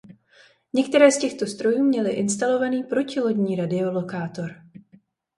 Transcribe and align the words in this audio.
Některé 0.73 1.11
z 1.11 1.17
těchto 1.17 1.45
strojů 1.47 1.83
měly 1.83 2.11
instalovaný 2.11 2.83
protilodní 2.83 3.55
radiolokátor. 3.55 4.55